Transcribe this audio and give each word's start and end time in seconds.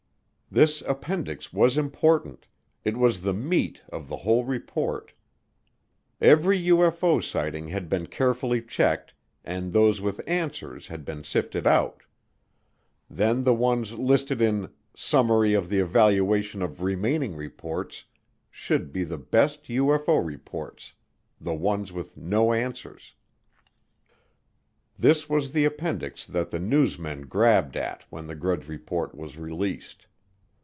This 0.53 0.81
appendix 0.81 1.53
was 1.53 1.77
important 1.77 2.45
it 2.83 2.97
was 2.97 3.21
the 3.21 3.31
meat 3.33 3.81
of 3.87 4.09
the 4.09 4.17
whole 4.17 4.43
report. 4.43 5.13
Every 6.19 6.61
UFO 6.63 7.23
sighting 7.23 7.69
had 7.69 7.87
been 7.87 8.07
carefully 8.07 8.61
checked, 8.61 9.13
and 9.45 9.71
those 9.71 10.01
with 10.01 10.19
answers 10.27 10.87
had 10.87 11.05
been 11.05 11.23
sifted 11.23 11.65
out. 11.65 12.03
Then 13.09 13.45
the 13.45 13.53
ones 13.53 13.93
listed 13.93 14.41
in 14.41 14.69
"Summary 14.93 15.53
of 15.53 15.69
the 15.69 15.79
Evaluation 15.79 16.61
of 16.61 16.81
Remaining 16.83 17.33
Reports" 17.37 18.03
should 18.49 18.91
be 18.91 19.05
the 19.05 19.17
best 19.17 19.69
UFO 19.69 20.21
reports 20.21 20.95
the 21.39 21.55
ones 21.55 21.93
with 21.93 22.17
no 22.17 22.51
answers. 22.51 23.15
This 24.99 25.29
was 25.29 25.53
the 25.53 25.63
appendix 25.63 26.25
that 26.25 26.51
the 26.51 26.59
newsmen 26.59 27.21
grabbed 27.27 27.77
at 27.77 28.03
when 28.09 28.27
the 28.27 28.35
Grudge 28.35 28.67
Report 28.67 29.15
was 29.15 29.37
released. 29.37 30.07